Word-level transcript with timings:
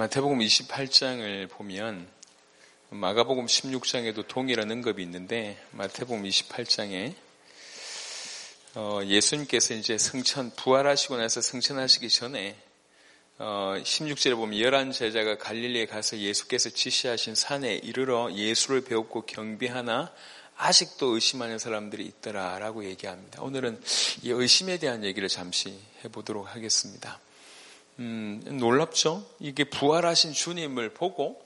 마태복음 0.00 0.38
28장을 0.38 1.50
보면 1.50 2.08
마가복음 2.88 3.44
16장에도 3.44 4.26
동일한 4.26 4.70
언급이 4.70 5.02
있는데 5.02 5.62
마태복음 5.72 6.22
28장에 6.22 7.14
어, 8.76 9.00
예수님께서 9.04 9.74
이제 9.74 9.98
성천 9.98 10.52
부활하시고 10.56 11.18
나서 11.18 11.42
성천하시기 11.42 12.08
전에 12.08 12.56
어, 13.36 13.74
16절에 13.76 14.36
보면 14.36 14.58
열한 14.58 14.92
제자가 14.92 15.36
갈릴리에 15.36 15.84
가서 15.84 16.16
예수께서 16.16 16.70
지시하신 16.70 17.34
산에 17.34 17.74
이르러 17.74 18.32
예수를 18.32 18.82
배웠고 18.82 19.26
경비하나 19.26 20.14
아직도 20.56 21.08
의심하는 21.08 21.58
사람들이 21.58 22.06
있더라라고 22.06 22.86
얘기합니다. 22.86 23.42
오늘은 23.42 23.78
이 24.22 24.30
의심에 24.30 24.78
대한 24.78 25.04
얘기를 25.04 25.28
잠시 25.28 25.78
해보도록 26.06 26.54
하겠습니다. 26.54 27.20
음, 28.00 28.40
놀랍죠? 28.46 29.26
이게 29.38 29.64
부활하신 29.64 30.32
주님을 30.32 30.94
보고 30.94 31.40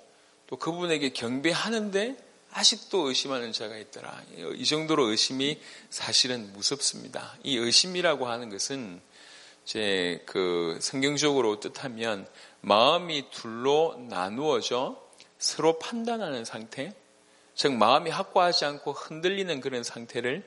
또 0.47 0.57
그분에게 0.57 1.11
경배하는데 1.11 2.17
아직도 2.53 3.09
의심하는 3.09 3.53
자가 3.53 3.77
있더라. 3.77 4.23
이 4.55 4.65
정도로 4.65 5.07
의심이 5.11 5.59
사실은 5.91 6.53
무섭습니다. 6.53 7.37
이 7.43 7.57
의심이라고 7.57 8.29
하는 8.29 8.51
것은 8.51 9.01
이제 9.65 10.23
그 10.27 10.79
성경적으로 10.81 11.59
뜻하면 11.59 12.29
마음이 12.61 13.31
둘로 13.31 13.97
나누어져 14.09 15.03
서로 15.39 15.81
판단하는 15.81 16.45
상태, 16.45 16.95
즉 17.57 17.73
마음이 17.73 18.11
확고하지 18.11 18.65
않고 18.65 18.93
흔들리는 18.93 19.61
그런 19.61 19.83
상태를 19.83 20.45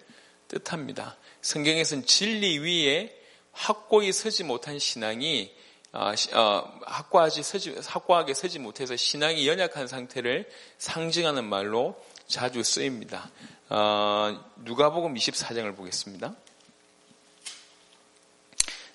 뜻합니다. 0.48 1.18
성경에서는 1.42 2.06
진리 2.06 2.60
위에 2.60 3.14
확고히 3.52 4.14
서지 4.14 4.46
못한 4.46 4.80
신앙이 4.80 5.52
어, 5.94 6.12
어, 6.34 6.80
확고하지 6.86 7.44
서지, 7.44 7.76
확고하게 7.86 8.34
서지 8.34 8.60
못해서 8.60 8.96
신앙이 8.96 9.48
연약한 9.48 9.88
상태를 9.88 10.50
상징하는 10.78 11.46
말로 11.46 11.96
자주 12.28 12.62
쓰입니다. 12.64 13.30
어, 13.70 14.44
누가복음 14.58 15.16
24장을 15.16 15.76
보겠습니다. 15.76 16.36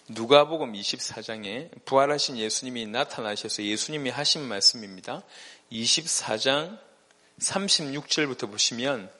누가복음 0.08 0.72
24장에 0.72 1.70
부활하신 1.84 2.36
예수님이 2.36 2.86
나타나셔서 2.86 3.62
예수님이 3.62 4.10
하신 4.10 4.42
말씀입니다. 4.42 5.22
24장 5.70 6.78
36절부터 7.40 8.50
보시면 8.50 9.10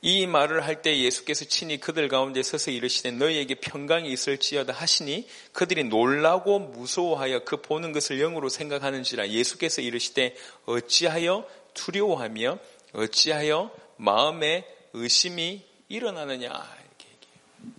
이 0.00 0.26
말을 0.26 0.64
할 0.64 0.80
때 0.80 0.96
예수께서 0.96 1.44
친히 1.44 1.80
그들 1.80 2.08
가운데 2.08 2.42
서서 2.42 2.70
이르시되 2.70 3.10
너희에게 3.10 3.56
평강이 3.56 4.10
있을지어다 4.12 4.72
하시니 4.72 5.28
그들이 5.52 5.84
놀라고 5.84 6.60
무서워하여 6.60 7.44
그 7.44 7.60
보는 7.60 7.90
것을 7.92 8.18
영으로 8.18 8.48
생각하는지라 8.48 9.30
예수께서 9.30 9.82
이르시되 9.82 10.36
어찌하여 10.66 11.48
두려워하며 11.74 12.58
어찌하여 12.92 13.74
마음에 13.96 14.64
의심이 14.92 15.64
일어나느냐 15.88 16.46
이렇게 16.48 17.06
얘기해요. 17.14 17.74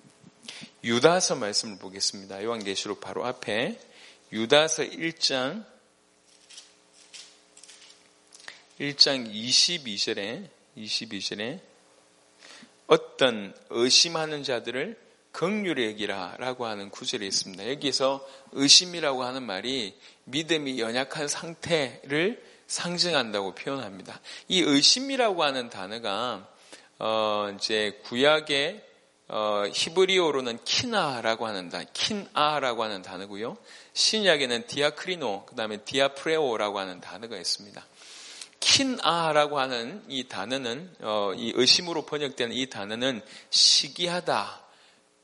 유다서 0.83 1.35
말씀을 1.37 1.77
보겠습니다. 1.79 2.43
요한계시록 2.43 2.99
바로 2.99 3.25
앞에 3.25 3.79
유다서 4.33 4.83
1장 4.83 5.65
1장 8.79 9.33
22절에 9.33 10.49
22절에 10.77 11.68
어떤 12.89 13.53
의심하는 13.69 14.43
자들을 14.43 14.97
극률의 15.31 15.85
얘기라라고 15.89 16.65
하는 16.65 16.89
구절이 16.89 17.25
있습니다. 17.25 17.69
여기서 17.69 18.27
의심이라고 18.53 19.23
하는 19.23 19.43
말이 19.43 19.95
믿음이 20.25 20.79
연약한 20.79 21.27
상태를 21.27 22.43
상징한다고 22.65 23.53
표현합니다. 23.53 24.19
이 24.47 24.61
의심이라고 24.61 25.43
하는 25.43 25.69
단어가 25.69 26.47
어 26.97 27.53
이제 27.55 27.99
구약의 28.05 28.83
어 29.27 29.65
히브리어로는 29.71 30.63
키나라고 30.65 31.45
하는 31.45 31.69
단, 31.69 31.85
킨아라고 31.93 32.83
하는 32.83 33.03
단어고요. 33.03 33.55
신약에는 33.93 34.65
디아크리노, 34.65 35.45
그다음에 35.45 35.77
디아프레오라고 35.77 36.79
하는 36.79 36.99
단어가 36.99 37.37
있습니다. 37.37 37.85
킨아라고 38.69 39.59
하는 39.59 40.03
이 40.07 40.27
단어는 40.27 40.95
어, 41.01 41.33
이 41.35 41.51
의심으로 41.55 42.05
번역되는 42.05 42.55
이 42.55 42.69
단어는 42.69 43.21
시기하다, 43.49 44.61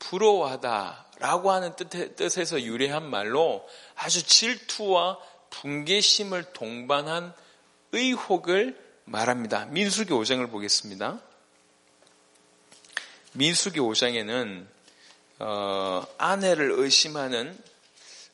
부러워하다라고 0.00 1.52
하는 1.52 1.76
뜻, 1.76 2.20
에 2.20 2.44
서 2.44 2.60
유래한 2.60 3.08
말로 3.08 3.66
아주 3.94 4.26
질투와 4.26 5.18
분개심을 5.50 6.52
동반한 6.54 7.32
의혹을 7.92 8.76
말합니다. 9.04 9.66
민수기 9.66 10.10
5장을 10.10 10.50
보겠습니다. 10.50 11.20
민수기 13.34 13.78
5장에는 13.78 14.66
어, 15.38 16.04
아내를 16.18 16.72
의심하는 16.72 17.56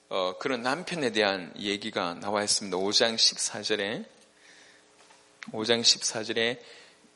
어, 0.09 0.39
그런 0.39 0.63
남편에 0.63 1.11
대한 1.13 1.53
얘기가 1.59 2.15
나와 2.15 2.43
있습니다. 2.43 2.77
5장 2.79 3.17
14절에 3.17 4.22
5장 5.51 5.81
14절에 5.81 6.59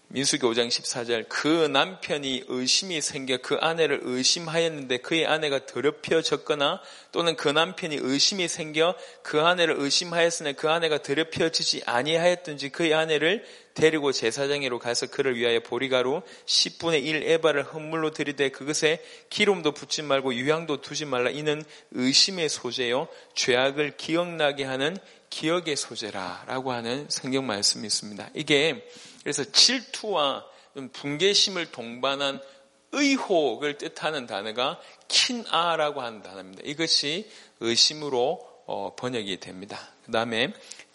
민수기 0.09 0.43
5장 0.45 0.69
14절 0.69 1.27
그 1.29 1.67
남편이 1.67 2.45
의심이 2.47 3.01
생겨 3.01 3.39
그 3.39 3.57
아내를 3.61 4.01
의심하였는데 4.05 4.99
그의 4.99 5.27
아내가 5.27 5.67
더럽혀졌거나 5.67 6.81
또는 7.11 7.35
그 7.35 7.49
남편이 7.49 7.99
의심이 8.01 8.47
생겨 8.47 8.95
그 9.23 9.41
아내를 9.41 9.75
의심하였으나 9.79 10.53
그 10.53 10.71
아내가 10.71 11.03
더럽혀지지 11.03 11.83
아니하였든지 11.87 12.69
그의 12.69 12.95
아내를 12.95 13.45
데리고 13.75 14.13
제사장으로 14.13 14.79
가서 14.79 15.09
그를 15.09 15.37
위하여 15.37 15.59
보리가루 15.61 16.23
10분의 16.47 17.05
1 17.05 17.25
에바를 17.25 17.65
헌물로 17.75 18.13
들이되 18.13 18.51
그것에 18.51 19.03
기름도 19.29 19.73
붓지 19.73 20.03
말고 20.03 20.35
유향도 20.35 20.83
두지 20.83 21.05
말라 21.07 21.31
이는 21.31 21.65
의심의 21.91 22.49
소제요 22.49 23.09
죄악을 23.35 23.97
기억나게 23.97 24.63
하는 24.63 24.97
기억의 25.31 25.75
소제라라고 25.77 26.73
하는 26.73 27.07
성경 27.11 27.47
말씀이 27.47 27.85
있습니다. 27.85 28.31
이게 28.35 28.89
그래서 29.27 29.43
질투와 29.43 30.45
분개심을 30.93 31.73
동반한 31.73 32.41
의혹을 32.93 33.77
뜻하는 33.77 34.29
단어가 34.29 34.79
קנאה라고 35.09 36.01
하는 36.01 36.23
단어입니다. 36.23 36.63
이것이 36.65 37.29
의심으로 37.59 38.63
어, 38.67 38.95
번역이 38.95 39.41
됩니다. 39.41 39.81
그 40.05 40.13
다음에 40.13 40.53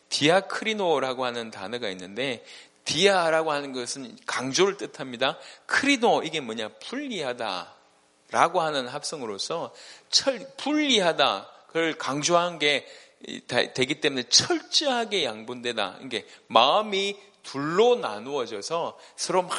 διακρίνω라고 0.08 1.26
하는 1.26 1.52
단어가 1.52 1.90
있는데 1.90 2.46
διά라고 2.86 3.52
하는 3.52 3.74
것은 3.74 4.18
강조를 4.26 4.78
뜻합니다. 4.78 5.38
크리노 5.66 6.24
이게 6.24 6.40
뭐냐 6.40 6.70
분리하다 6.70 7.76
라고 8.30 8.62
하는 8.62 8.88
합성으로서 8.88 9.74
철 10.10 10.48
분리하다 10.56 11.50
그걸 11.68 11.98
강조한 11.98 12.60
게 12.60 12.88
되기 13.74 14.00
때문에 14.00 14.24
철저하게 14.24 15.26
양분되다. 15.26 16.00
이게 16.06 16.26
마음이 16.48 17.18
둘로 17.44 17.96
나누어져서 17.96 19.00
서로 19.16 19.44
막 19.44 19.52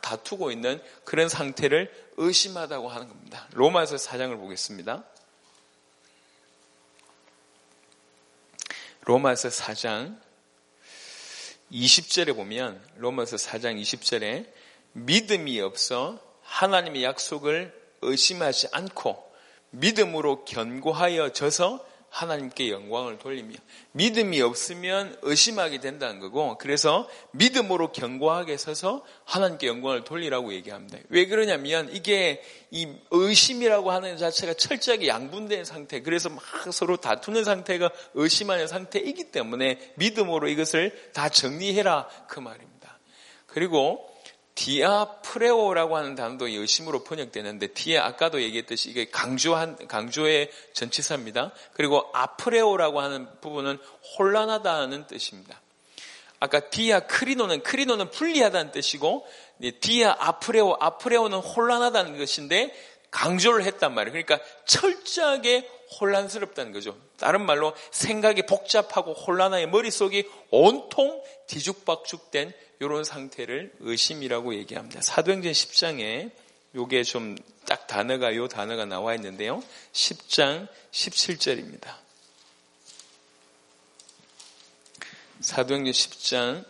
다투고 0.00 0.50
있는 0.50 0.82
그런 1.04 1.28
상태를 1.28 1.92
의심하다고 2.16 2.88
하는 2.88 3.08
겁니다. 3.08 3.46
로마서 3.52 3.96
4장을 3.96 4.36
보겠습니다. 4.38 5.04
로마서 9.02 9.48
4장 9.48 10.18
20절에 11.70 12.34
보면 12.34 12.82
로마서 12.96 13.36
4장 13.36 13.80
20절에 13.80 14.46
믿음이 14.92 15.60
없어 15.60 16.20
하나님의 16.42 17.02
약속을 17.02 17.84
의심하지 18.02 18.68
않고 18.72 19.32
믿음으로 19.70 20.44
견고하여 20.44 21.32
져서 21.32 21.84
하나님께 22.14 22.70
영광을 22.70 23.18
돌리며 23.18 23.56
믿음이 23.90 24.40
없으면 24.40 25.18
의심하게 25.22 25.80
된다는 25.80 26.20
거고 26.20 26.56
그래서 26.58 27.08
믿음으로 27.32 27.90
견고하게 27.90 28.56
서서 28.56 29.04
하나님께 29.24 29.66
영광을 29.66 30.04
돌리라고 30.04 30.52
얘기합니다. 30.52 30.96
왜 31.08 31.26
그러냐면 31.26 31.92
이게 31.92 32.40
이 32.70 32.86
의심이라고 33.10 33.90
하는 33.90 34.16
자체가 34.16 34.54
철저하게 34.54 35.08
양분된 35.08 35.64
상태 35.64 36.02
그래서 36.02 36.28
막 36.28 36.40
서로 36.72 36.96
다투는 36.98 37.42
상태가 37.42 37.90
의심하는 38.14 38.68
상태이기 38.68 39.32
때문에 39.32 39.94
믿음으로 39.96 40.46
이것을 40.46 41.10
다 41.14 41.28
정리해라 41.28 42.06
그 42.28 42.38
말입니다. 42.38 42.96
그리고 43.48 44.13
디아프레오라고 44.54 45.96
하는 45.96 46.14
단어도 46.14 46.54
여심으로 46.54 47.04
번역되는데 47.04 47.68
뒤에 47.68 47.98
아까도 47.98 48.40
얘기했듯이 48.40 48.90
이게 48.90 49.10
강조한 49.10 49.76
강조의 49.88 50.50
전치사입니다. 50.74 51.52
그리고 51.72 52.08
아프레오라고 52.12 53.00
하는 53.00 53.26
부분은 53.40 53.78
혼란하다는 54.18 55.06
뜻입니다. 55.06 55.60
아까 56.40 56.60
디아 56.60 57.00
크리노는 57.00 57.62
크리노는 57.62 58.10
분리하다는 58.10 58.72
뜻이고 58.72 59.26
디아 59.80 60.14
아프레오 60.18 60.76
아프레오는 60.78 61.38
혼란하다는 61.38 62.18
것인데 62.18 62.74
강조를 63.10 63.64
했단 63.64 63.94
말이에요. 63.94 64.12
그러니까 64.12 64.38
철저하게 64.66 65.68
혼란스럽다는 66.00 66.72
거죠. 66.72 66.96
다른 67.18 67.44
말로 67.46 67.74
생각이 67.90 68.42
복잡하고 68.46 69.12
혼란하여 69.12 69.66
머릿속이 69.68 70.28
온통 70.50 71.22
뒤죽박죽된 71.46 72.52
이런 72.80 73.04
상태를 73.04 73.72
의심이라고 73.80 74.54
얘기합니다. 74.54 75.00
사도행전 75.00 75.52
10장에 75.52 76.30
요게 76.74 77.02
좀 77.04 77.36
딱 77.66 77.86
단어가 77.86 78.34
요 78.36 78.46
단어가 78.46 78.84
나와 78.84 79.14
있는데요. 79.14 79.62
10장 79.92 80.68
17절입니다. 80.92 81.94
사도행전 85.40 85.92
10장 85.92 86.64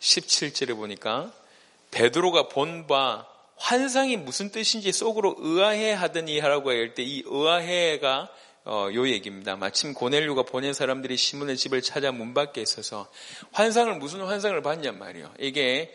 17절에 0.00 0.76
보니까 0.76 1.32
베드로가 1.90 2.48
본 2.48 2.86
바 2.86 3.26
환상이 3.56 4.16
무슨 4.16 4.50
뜻인지 4.52 4.92
속으로 4.92 5.34
의아해 5.38 5.92
하더니 5.92 6.38
하라고 6.38 6.70
할 6.70 6.94
때 6.94 7.02
이 7.02 7.22
의아해가 7.26 8.28
어, 8.68 8.90
요 8.92 9.08
얘기입니다. 9.08 9.56
마침 9.56 9.94
고넬류가 9.94 10.42
보낸 10.42 10.74
사람들이 10.74 11.16
시몬의 11.16 11.56
집을 11.56 11.80
찾아 11.80 12.12
문 12.12 12.34
밖에 12.34 12.60
있어서 12.60 13.10
환상을 13.52 13.94
무슨 13.96 14.20
환상을 14.20 14.60
봤냔 14.60 14.98
말이에요. 14.98 15.32
이게 15.40 15.94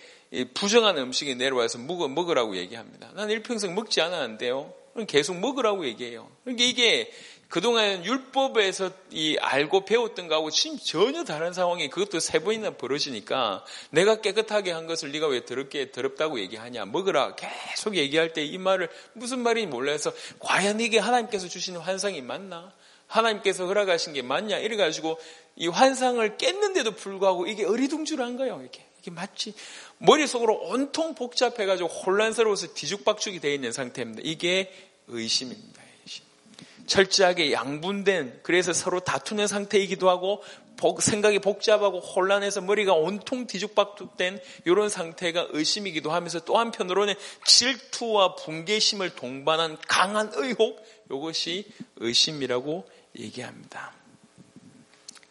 부정한 0.56 0.98
음식이 0.98 1.36
내려와서 1.36 1.78
먹으라고 1.78 2.58
얘기합니다. 2.58 3.12
난 3.14 3.30
일평생 3.30 3.76
먹지 3.76 4.02
않았는데요. 4.02 4.74
계속 5.08 5.38
먹으라고 5.38 5.86
얘기해요. 5.86 6.30
그러니까 6.44 6.66
이게 6.66 7.12
그동안 7.54 8.04
율법에서 8.04 8.90
이 9.12 9.38
알고 9.38 9.86
배웠던 9.86 10.28
거하고 10.28 10.50
지금 10.50 10.80
전혀 10.80 11.24
다른 11.24 11.54
상황이 11.54 11.88
그것도 11.88 12.20
세 12.20 12.40
번이나 12.40 12.72
벌어지니까 12.72 13.64
내가 13.92 14.22
깨끗하게 14.22 14.72
한 14.72 14.88
것을 14.88 15.12
네가 15.12 15.28
왜 15.28 15.46
더럽게 15.46 15.92
더럽다고 15.92 16.40
얘기하냐 16.40 16.86
먹으라 16.86 17.36
계속 17.36 17.96
얘기할 17.96 18.34
때 18.34 18.44
이 18.44 18.58
말을 18.58 18.90
무슨 19.14 19.42
말인지 19.42 19.68
몰라서 19.68 20.12
과연 20.40 20.80
이게 20.80 20.98
하나님께서 20.98 21.48
주시는 21.48 21.80
환상이 21.80 22.24
맞나? 22.24 22.74
하나님께서 23.06 23.68
허락하신 23.68 24.14
게 24.14 24.24
맞냐? 24.24 24.58
이래 24.58 24.76
가지고 24.76 25.20
이 25.56 25.68
환상을 25.68 26.38
깼는데도 26.38 26.96
불구하고 26.96 27.46
이게 27.46 27.66
어리둥절한 27.66 28.36
거예요 28.38 28.64
이게. 28.66 28.84
이게 29.00 29.12
맞지 29.12 29.54
머릿속으로 30.00 30.56
온통 30.56 31.14
복잡해 31.14 31.68
가지고 31.68 31.88
혼란스러워서 31.90 32.74
뒤죽박죽이 32.74 33.40
되어 33.40 33.54
있는 33.54 33.72
상태입니다. 33.72 34.24
이게 34.26 34.74
의심입니다 35.08 35.83
철저하게 36.86 37.52
양분된 37.52 38.42
그래서 38.44 38.74
서로 38.74 39.00
다투는 39.00 39.48
상태이기도 39.48 40.10
하고 40.10 40.44
생각이 41.00 41.40
복잡하고 41.40 42.00
혼란해서 42.00 42.62
머리가 42.62 42.94
온통 42.94 43.48
뒤죽박죽된 43.48 44.42
이런 44.66 44.90
상태가 44.90 45.48
의심이기도 45.52 46.12
하면서 46.12 46.40
또 46.42 46.58
한편으로는 46.58 47.14
질투와 47.46 48.36
분개심을 48.36 49.12
동반한 49.12 49.78
강한 49.88 50.32
의혹 50.36 50.84
이것이 51.10 51.72
의심이라고 51.98 52.86
얘기합니다. 53.20 53.94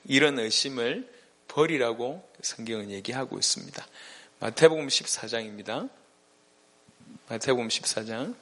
이런 0.06 0.38
의심을 0.38 1.10
버리라고 1.48 2.26
성경은 2.40 2.90
얘기하고 2.90 3.38
있습니다. 3.38 3.87
마태복음 4.40 4.87
14장입니다. 4.87 5.90
마태복음 7.28 7.69
14장 7.69 8.34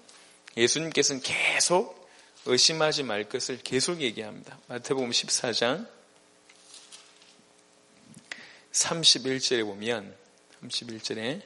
예수님께서는 0.57 1.23
계속 1.23 2.00
의심하지 2.47 3.03
말 3.03 3.29
것을 3.29 3.59
계속 3.59 4.01
얘기합니다. 4.01 4.59
마태복음 4.69 5.11
14장 5.11 5.87
31절에 8.73 9.65
보면 9.65 10.15
31절에 10.63 11.43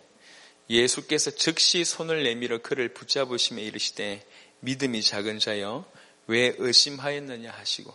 예수께서 0.71 1.31
즉시 1.31 1.85
손을 1.85 2.23
내밀어 2.23 2.59
그를 2.59 2.95
붙잡으시며 2.95 3.63
이르시되 3.63 4.25
믿음이 4.61 5.03
작은 5.03 5.39
자여 5.39 5.85
왜 6.27 6.55
의심하였느냐 6.59 7.51
하시고 7.51 7.95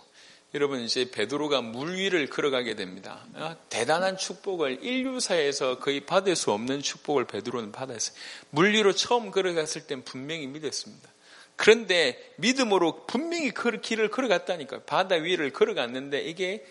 여러분 0.56 0.82
이제 0.82 1.10
베드로가 1.12 1.62
물 1.62 1.96
위를 1.96 2.28
걸어가게 2.28 2.76
됩니다. 2.76 3.26
아, 3.36 3.56
대단한 3.70 4.18
축복을 4.18 4.84
인류사에서 4.84 5.78
거의 5.78 6.02
받을 6.02 6.36
수 6.36 6.52
없는 6.52 6.82
축복을 6.82 7.26
베드로는 7.26 7.72
받았어요. 7.72 8.18
물 8.50 8.74
위로 8.74 8.94
처음 8.94 9.30
걸어갔을 9.30 9.86
땐 9.86 10.04
분명히 10.04 10.48
믿었습니다. 10.48 11.10
그런데 11.60 12.18
믿음으로 12.38 13.06
분명히 13.06 13.52
그 13.52 13.82
길을 13.82 14.12
걸어갔다니까. 14.12 14.84
바다 14.84 15.16
위를 15.16 15.52
걸어갔는데 15.52 16.22
이게 16.22 16.66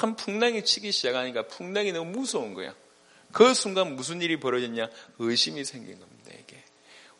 큰 0.00 0.16
풍랑이 0.16 0.64
치기 0.64 0.90
시작하니까 0.90 1.46
풍랑이 1.46 1.92
너무 1.92 2.10
무서운 2.10 2.52
거야. 2.52 2.74
그 3.30 3.54
순간 3.54 3.94
무슨 3.94 4.20
일이 4.20 4.40
벌어졌냐? 4.40 4.90
의심이 5.20 5.64
생긴 5.64 6.00
겁니다, 6.00 6.32
이게. 6.32 6.60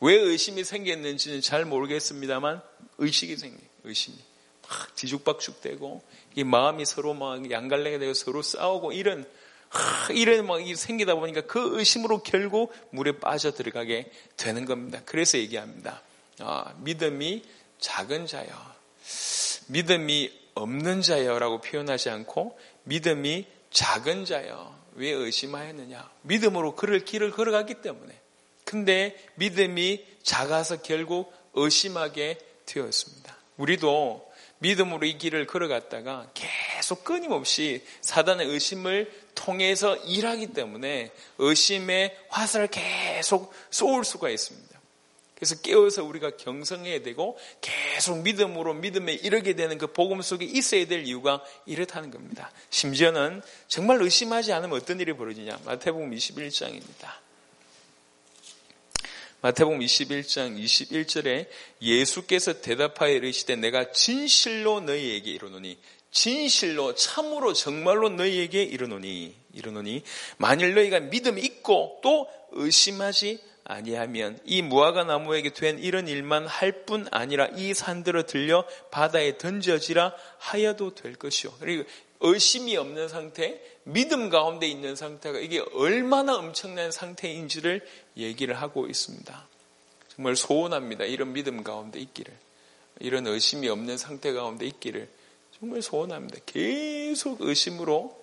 왜 0.01 0.17
의심이 0.17 0.65
생겼는지는 0.65 1.43
잘 1.43 1.65
모르겠습니다만 1.65 2.61
의식이 2.99 3.37
생긴, 3.37 3.61
의심이. 3.85 4.17
막 4.69 4.93
뒤죽박죽되고, 4.97 6.03
이 6.35 6.43
마음이 6.43 6.85
서로 6.85 7.15
막 7.15 7.49
양갈래가 7.49 8.01
되고 8.01 8.15
서로 8.15 8.43
싸우고 8.43 8.91
이런, 8.91 9.25
이런 10.13 10.45
막 10.45 10.59
생기다 10.75 11.15
보니까 11.15 11.43
그 11.43 11.79
의심으로 11.79 12.25
결국 12.25 12.75
물에 12.91 13.21
빠져 13.21 13.53
들어가게 13.53 14.11
되는 14.37 14.65
겁니다. 14.65 15.01
그래서 15.05 15.39
얘기합니다. 15.39 16.03
아, 16.41 16.75
믿음이 16.79 17.43
작은 17.79 18.27
자여. 18.27 18.49
믿음이 19.69 20.31
없는 20.55 21.03
자여라고 21.03 21.61
표현하지 21.61 22.11
않고 22.11 22.59
믿음이 22.85 23.47
작은 23.71 24.25
자여. 24.25 24.81
왜 24.95 25.11
의심하였느냐? 25.11 26.11
믿음으로 26.23 26.77
그를 26.77 27.05
길을 27.05 27.31
걸어갔기 27.31 27.77
때문에. 27.83 28.19
근데 28.65 29.17
믿음이 29.37 30.05
작아서 30.23 30.83
결국 30.83 31.33
의심하게 31.55 32.39
되었습니다. 32.67 33.37
우리도 33.57 34.31
믿음으로 34.59 35.07
이 35.07 35.19
길을 35.19 35.47
걸어갔다가 35.47 36.31
계속 36.35 37.05
끊임없이 37.05 37.85
사단의 38.01 38.47
의심을 38.47 39.13
통해서 39.35 39.97
일하기 39.97 40.49
때문에 40.49 41.11
의심의 41.39 42.17
화살을 42.29 42.69
계속 42.69 43.53
쏘을 43.71 44.05
수가 44.05 44.31
있습니다. 44.31 44.72
그래서 45.43 45.57
깨어서 45.61 46.05
우리가 46.05 46.37
경성해야 46.37 47.03
되고 47.03 47.37
계속 47.61 48.23
믿음으로 48.23 48.75
믿음에 48.75 49.13
이르게 49.13 49.57
되는 49.57 49.77
그 49.77 49.89
복음 49.89 50.23
속에 50.23 50.45
있어야 50.45 50.87
될 50.87 51.05
이유가 51.05 51.43
이렇다는 51.67 52.13
겁니다. 52.13 52.53
심지어는 52.71 53.43
정말 53.67 54.01
의심하지 54.01 54.53
않으면 54.53 54.81
어떤 54.81 55.01
일이 55.01 55.13
벌어지냐. 55.15 55.59
마태복음 55.65 56.13
21장입니다. 56.13 57.09
마태복음 59.41 59.81
21장 59.81 60.63
21절에 60.63 61.49
예수께서 61.81 62.61
대답하여 62.61 63.15
이르시되 63.15 63.57
내가 63.57 63.91
진실로 63.91 64.81
너희에게 64.81 65.29
이르노니 65.29 65.77
진실로 66.13 66.95
참으로 66.95 67.53
정말로 67.53 68.11
너희에게 68.11 68.63
이르노니 68.63 69.35
이르노니 69.55 70.05
만일 70.37 70.75
너희가 70.75 71.01
믿음이 71.01 71.43
있고 71.43 71.99
또 72.05 72.29
의심하지 72.53 73.41
아니하면 73.65 74.39
이 74.45 74.61
무화과 74.63 75.05
나무에게 75.05 75.53
된 75.53 75.79
이런 75.79 76.09
일만 76.09 76.47
할 76.47 76.85
뿐 76.85 77.07
아니라 77.11 77.47
이 77.55 77.75
산들을 77.75 78.27
들려 78.27 78.67
바다에 78.91 79.39
던져지라 79.39 80.15
하여도 80.39 80.95
될 80.95 81.15
것이요. 81.15 81.53
그리고 81.61 81.85
의심이 82.21 82.77
없는 82.77 83.09
상태, 83.09 83.61
믿음 83.85 84.31
가운데 84.31 84.67
있는 84.67 84.97
상태가 84.97 85.39
이게 85.39 85.61
얼마나 85.75 86.37
엄청난 86.37 86.91
상태인지를 86.91 87.87
얘기를 88.17 88.61
하고 88.61 88.87
있습니다. 88.87 89.47
정말 90.09 90.37
소원합니다. 90.37 91.05
이런 91.05 91.33
믿음 91.33 91.63
가운데 91.63 91.99
있기를. 91.99 92.33
이런 93.01 93.27
의심이 93.27 93.69
없는 93.69 93.97
상태 93.97 94.33
가운데 94.33 94.67
있기를. 94.67 95.09
정말 95.59 95.83
소원합니다. 95.83 96.41
계속 96.47 97.41
의심으로 97.41 98.21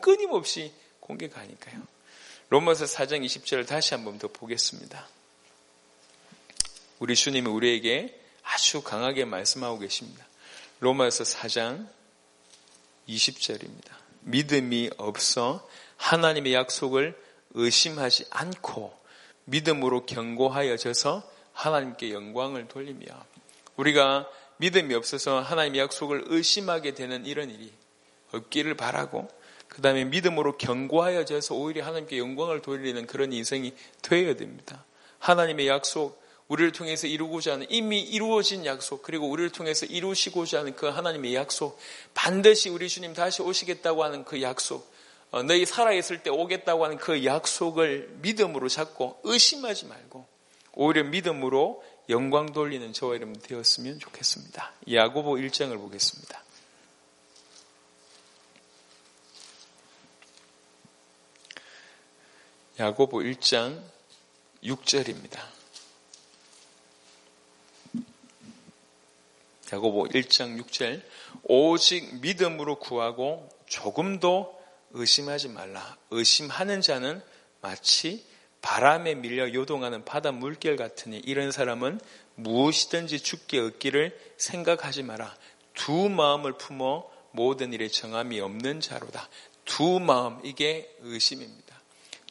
끊임없이 0.00 0.72
공격하니까요. 1.00 1.97
로마서 2.50 2.86
4장 2.86 3.24
20절을 3.24 3.66
다시 3.66 3.94
한 3.94 4.04
번 4.04 4.18
더 4.18 4.28
보겠습니다. 4.28 5.06
우리 6.98 7.14
주님은 7.14 7.50
우리에게 7.50 8.18
아주 8.42 8.82
강하게 8.82 9.24
말씀하고 9.24 9.78
계십니다. 9.78 10.26
로마서 10.80 11.24
4장 11.24 11.88
20절입니다. 13.08 13.90
믿음이 14.22 14.90
없어 14.96 15.66
하나님의 15.96 16.54
약속을 16.54 17.16
의심하지 17.54 18.26
않고 18.30 18.96
믿음으로 19.44 20.06
경고하여져서 20.06 21.30
하나님께 21.52 22.12
영광을 22.12 22.68
돌리며 22.68 23.06
우리가 23.76 24.28
믿음이 24.58 24.94
없어서 24.94 25.40
하나님의 25.40 25.80
약속을 25.82 26.24
의심하게 26.26 26.94
되는 26.94 27.24
이런 27.26 27.50
일이 27.50 27.72
없기를 28.32 28.74
바라고 28.74 29.28
그 29.78 29.82
다음에 29.82 30.04
믿음으로 30.06 30.58
경고하여져서 30.58 31.54
오히려 31.54 31.86
하나님께 31.86 32.18
영광을 32.18 32.62
돌리는 32.62 33.06
그런 33.06 33.32
인생이 33.32 33.72
되어야 34.02 34.34
됩니다. 34.34 34.84
하나님의 35.20 35.68
약속, 35.68 36.20
우리를 36.48 36.72
통해서 36.72 37.06
이루고자 37.06 37.52
하는 37.52 37.66
이미 37.70 38.00
이루어진 38.00 38.66
약속, 38.66 39.04
그리고 39.04 39.30
우리를 39.30 39.50
통해서 39.52 39.86
이루시고자 39.86 40.58
하는 40.58 40.74
그 40.74 40.86
하나님의 40.88 41.36
약속, 41.36 41.78
반드시 42.12 42.70
우리 42.70 42.88
주님 42.88 43.14
다시 43.14 43.40
오시겠다고 43.40 44.02
하는 44.02 44.24
그 44.24 44.42
약속, 44.42 44.92
어, 45.30 45.44
너희 45.44 45.64
살아있을 45.64 46.24
때 46.24 46.30
오겠다고 46.30 46.84
하는 46.84 46.96
그 46.96 47.24
약속을 47.24 48.16
믿음으로 48.20 48.68
잡고 48.68 49.20
의심하지 49.22 49.86
말고 49.86 50.26
오히려 50.72 51.04
믿음으로 51.04 51.84
영광 52.08 52.52
돌리는 52.52 52.92
저와 52.92 53.14
여러분 53.14 53.38
되었으면 53.40 54.00
좋겠습니다. 54.00 54.72
야고보 54.90 55.34
1장을 55.34 55.72
보겠습니다. 55.78 56.47
야고보 62.78 63.18
1장 63.18 63.82
6절입니다. 64.62 65.40
야고보 69.72 70.06
1장 70.06 70.62
6절 70.62 71.02
오직 71.42 72.20
믿음으로 72.20 72.76
구하고 72.76 73.48
조금도 73.66 74.56
의심하지 74.92 75.48
말라. 75.48 75.96
의심하는 76.12 76.80
자는 76.80 77.20
마치 77.62 78.24
바람에 78.62 79.16
밀려 79.16 79.52
요동하는 79.52 80.04
바다 80.04 80.30
물결 80.30 80.76
같으니 80.76 81.18
이런 81.18 81.50
사람은 81.50 82.00
무엇이든지 82.36 83.18
죽게 83.18 83.58
얻기를 83.58 84.16
생각하지 84.36 85.02
마라. 85.02 85.36
두 85.74 86.08
마음을 86.08 86.52
품어 86.52 87.10
모든 87.32 87.72
일에 87.72 87.88
정함이 87.88 88.40
없는 88.40 88.80
자로다. 88.80 89.28
두 89.64 89.98
마음 89.98 90.38
이게 90.44 90.96
의심입니다. 91.00 91.67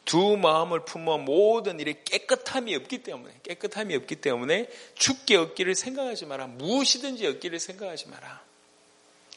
두 0.08 0.38
마음을 0.38 0.86
품어 0.86 1.18
모든 1.18 1.80
일에 1.80 2.00
깨끗함이 2.02 2.74
없기 2.74 3.02
때문에 3.02 3.40
깨끗함이 3.42 3.94
없기 3.94 4.16
때문에 4.16 4.70
죽게 4.94 5.36
얻기를 5.36 5.74
생각하지 5.74 6.24
마라. 6.24 6.46
무엇이든지 6.46 7.26
얻기를 7.26 7.58
생각하지 7.58 8.08
마라. 8.08 8.42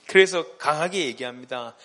그래서 0.08 0.56
강하게 0.56 1.08
얘기합니다. 1.08 1.76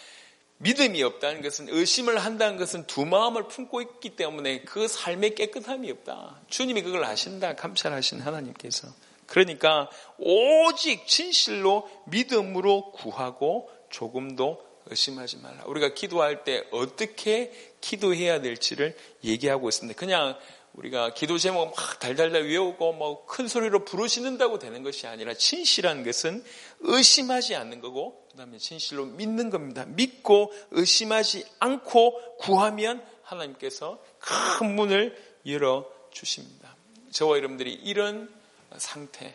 믿음이 0.58 1.02
없다는 1.02 1.42
것은 1.42 1.68
의심을 1.68 2.18
한다는 2.18 2.58
것은 2.58 2.86
두 2.86 3.04
마음을 3.04 3.48
품고 3.48 3.82
있기 3.82 4.10
때문에 4.10 4.60
그 4.60 4.86
삶에 4.86 5.30
깨끗함이 5.30 5.90
없다. 5.90 6.42
주님이 6.48 6.82
그걸 6.82 7.02
아신다. 7.02 7.56
감찰하신 7.56 8.20
하나님께서. 8.20 8.86
그러니까 9.26 9.90
오직 10.16 11.08
진실로 11.08 11.90
믿음으로 12.04 12.92
구하고 12.92 13.68
조금도 13.90 14.64
의심하지 14.86 15.38
말라. 15.38 15.64
우리가 15.66 15.94
기도할 15.94 16.44
때 16.44 16.64
어떻게 16.70 17.52
기도해야 17.80 18.40
될지를 18.40 18.96
얘기하고 19.24 19.68
있습니다. 19.68 19.98
그냥 19.98 20.38
우리가 20.74 21.14
기도 21.14 21.38
제목 21.38 21.74
막 21.74 21.98
달달달 21.98 22.42
외우고 22.44 22.92
뭐 22.92 23.26
큰 23.26 23.48
소리로 23.48 23.84
부르시는다고 23.84 24.58
되는 24.58 24.82
것이 24.82 25.06
아니라 25.06 25.34
진실한 25.34 26.04
것은 26.04 26.44
의심하지 26.80 27.54
않는 27.54 27.80
거고 27.80 28.26
그다음에 28.30 28.58
진실로 28.58 29.06
믿는 29.06 29.50
겁니다. 29.50 29.84
믿고 29.86 30.52
의심하지 30.70 31.46
않고 31.58 32.36
구하면 32.38 33.04
하나님께서 33.22 34.02
큰 34.18 34.74
문을 34.74 35.16
열어 35.46 35.90
주십니다. 36.10 36.76
저와 37.10 37.38
여러분들이 37.38 37.72
이런 37.72 38.32
상태, 38.76 39.34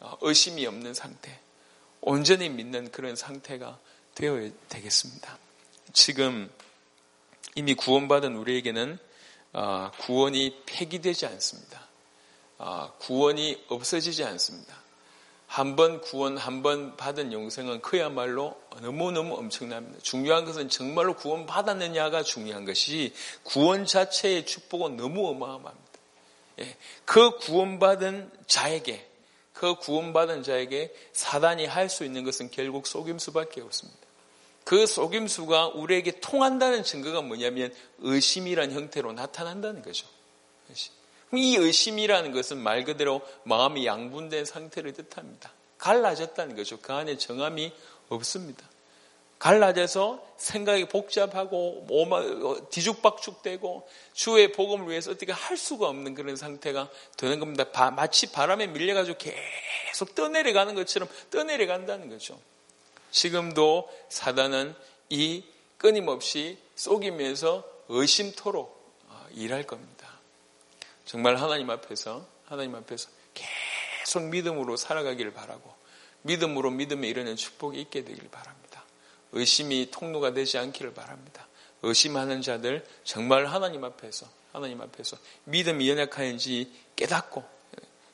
어, 0.00 0.16
의심이 0.22 0.66
없는 0.66 0.94
상태, 0.94 1.38
온전히 2.00 2.48
믿는 2.48 2.90
그런 2.90 3.16
상태가 3.16 3.78
되어야 4.16 4.50
되겠습니다. 4.68 5.38
지금 5.92 6.50
이미 7.54 7.74
구원받은 7.74 8.34
우리에게는 8.36 8.98
아, 9.52 9.90
구원이 9.98 10.62
폐기되지 10.66 11.26
않습니다. 11.26 11.86
아, 12.58 12.92
구원이 12.98 13.64
없어지지 13.68 14.24
않습니다. 14.24 14.74
한번 15.46 16.00
구원, 16.00 16.36
한 16.36 16.62
번 16.62 16.96
받은 16.96 17.32
영생은 17.32 17.80
그야말로 17.82 18.60
너무너무 18.80 19.36
엄청납니다. 19.36 20.00
중요한 20.02 20.44
것은 20.44 20.68
정말로 20.68 21.14
구원 21.14 21.46
받았느냐가 21.46 22.22
중요한 22.22 22.64
것이 22.64 23.14
구원 23.44 23.86
자체의 23.86 24.44
축복은 24.44 24.96
너무 24.96 25.28
어마어마합니다. 25.28 25.86
예, 26.60 26.76
그 27.04 27.36
구원받은 27.38 28.30
자에게, 28.46 29.08
그 29.52 29.76
구원받은 29.76 30.42
자에게 30.42 30.92
사단이 31.12 31.66
할 31.66 31.88
수 31.90 32.04
있는 32.04 32.24
것은 32.24 32.50
결국 32.50 32.86
속임 32.86 33.18
수밖에 33.18 33.60
없습니다. 33.60 34.05
그 34.66 34.84
속임수가 34.84 35.68
우리에게 35.68 36.18
통한다는 36.18 36.82
증거가 36.82 37.22
뭐냐면 37.22 37.72
의심이란 38.00 38.72
형태로 38.72 39.12
나타난다는 39.12 39.80
거죠. 39.80 40.08
이 41.32 41.54
의심이라는 41.54 42.32
것은 42.32 42.58
말 42.58 42.82
그대로 42.82 43.20
마음이 43.44 43.86
양분된 43.86 44.44
상태를 44.44 44.92
뜻합니다. 44.92 45.52
갈라졌다는 45.78 46.56
거죠. 46.56 46.80
그 46.80 46.92
안에 46.92 47.16
정함이 47.16 47.72
없습니다. 48.08 48.68
갈라져서 49.38 50.26
생각이 50.36 50.86
복잡하고 50.86 51.86
어, 51.88 52.68
뒤죽박죽되고 52.68 53.88
주의 54.14 54.50
복음을 54.50 54.88
위해서 54.88 55.12
어떻게 55.12 55.30
할 55.30 55.56
수가 55.56 55.86
없는 55.88 56.16
그런 56.16 56.34
상태가 56.34 56.90
되는 57.16 57.38
겁니다. 57.38 57.66
마치 57.92 58.32
바람에 58.32 58.66
밀려가지고 58.66 59.16
계속 59.16 60.16
떠내려가는 60.16 60.74
것처럼 60.74 61.08
떠내려간다는 61.30 62.10
거죠. 62.10 62.36
지금도 63.16 63.88
사단은 64.10 64.74
이 65.08 65.42
끊임없이 65.78 66.58
속이면서 66.74 67.64
의심토록 67.88 68.94
어, 69.08 69.26
일할 69.32 69.62
겁니다. 69.62 70.06
정말 71.06 71.36
하나님 71.36 71.70
앞에서 71.70 72.26
하나님 72.44 72.74
앞에서 72.74 73.08
계속 73.32 74.24
믿음으로 74.24 74.76
살아가기를 74.76 75.32
바라고 75.32 75.74
믿음으로 76.22 76.70
믿음에 76.70 77.08
이르는 77.08 77.36
축복이 77.36 77.80
있게 77.80 78.04
되기를 78.04 78.28
바랍니다. 78.28 78.84
의심이 79.32 79.90
통로가 79.90 80.34
되지 80.34 80.58
않기를 80.58 80.92
바랍니다. 80.92 81.48
의심하는 81.82 82.42
자들 82.42 82.84
정말 83.04 83.46
하나님 83.46 83.82
앞에서 83.84 84.28
하나님 84.52 84.82
앞에서 84.82 85.16
믿음이 85.44 85.88
연약한지 85.88 86.70
깨닫고 86.96 87.42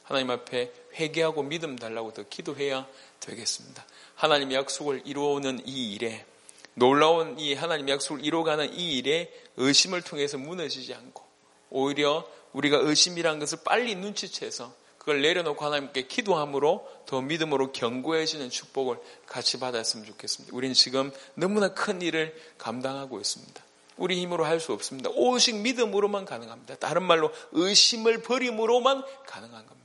하나님 0.05 0.31
앞에 0.31 0.73
회개하고 0.95 1.43
믿음 1.43 1.77
달라고 1.77 2.13
더 2.13 2.23
기도해야 2.29 2.87
되겠습니다. 3.21 3.85
하나님의 4.15 4.57
약속을 4.57 5.03
이루어오는 5.05 5.63
이 5.67 5.93
일에 5.95 6.25
놀라운 6.75 7.39
이 7.39 7.55
하나님의 7.55 7.95
약속을 7.95 8.25
이루어가는 8.25 8.75
이 8.75 8.97
일에 8.97 9.33
의심을 9.57 10.03
통해서 10.03 10.39
무너지지 10.39 10.95
않고 10.95 11.23
오히려 11.71 12.27
우리가 12.53 12.79
의심이라는 12.79 13.39
것을 13.41 13.59
빨리 13.65 13.95
눈치채서 13.95 14.75
그걸 14.99 15.21
내려놓고 15.21 15.65
하나님께 15.65 16.07
기도함으로 16.07 16.89
더 17.07 17.21
믿음으로 17.21 17.73
견고해지는 17.73 18.51
축복을 18.51 18.99
같이 19.27 19.59
받았으면 19.59 20.07
좋겠습니다. 20.07 20.55
우리는 20.57 20.75
지금 20.75 21.11
너무나 21.35 21.75
큰 21.75 22.01
일을 22.03 22.35
감당하고 22.59 23.19
있습니다. 23.19 23.63
우리 23.97 24.21
힘으로 24.21 24.45
할 24.45 24.61
수 24.61 24.73
없습니다. 24.73 25.11
오직 25.15 25.57
믿음으로만 25.57 26.25
가능합니다. 26.25 26.77
다른 26.77 27.03
말로 27.03 27.33
의심을 27.51 28.23
버림으로만 28.23 29.05
가능한 29.27 29.67
겁니다. 29.67 29.82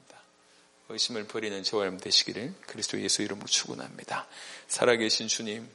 의심을 0.89 1.25
버리는 1.25 1.61
저와 1.63 1.83
여러분 1.83 1.99
되시기를 1.99 2.53
그리스도 2.65 3.01
예수 3.01 3.21
이름으로 3.21 3.45
축원합니다. 3.47 4.27
살아계신 4.67 5.27
주님, 5.27 5.67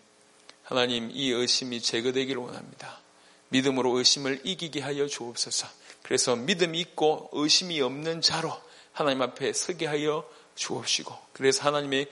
하나님 0.62 1.10
이 1.12 1.30
의심이 1.30 1.82
제거되기를 1.82 2.40
원합니다. 2.40 3.00
믿음으로 3.50 3.98
의심을 3.98 4.40
이기게 4.44 4.80
하여 4.80 5.06
주옵소서. 5.06 5.68
그래서 6.02 6.34
믿음이 6.34 6.80
있고 6.80 7.28
의심이 7.32 7.80
없는 7.80 8.22
자로 8.22 8.52
하나님 8.92 9.22
앞에 9.22 9.52
서게 9.52 9.86
하여 9.86 10.28
주옵시고 10.54 11.14
그래서 11.32 11.62
하나님의 11.64 12.08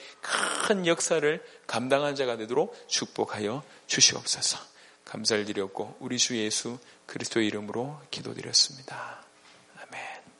큰 0.66 0.86
역사를 0.86 1.44
감당한 1.66 2.14
자가 2.14 2.36
되도록 2.36 2.76
축복하여 2.88 3.62
주시옵소서. 3.86 4.58
감사를 5.06 5.44
드렸고 5.46 5.96
우리 6.00 6.18
주 6.18 6.36
예수 6.36 6.78
그리스도의 7.06 7.46
이름으로 7.48 7.98
기도드렸습니다. 8.10 9.24